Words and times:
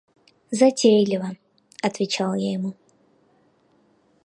–Затейлива,– 0.51 1.31
отвечал 1.83 2.33
я 2.33 2.51
ему. 2.53 2.73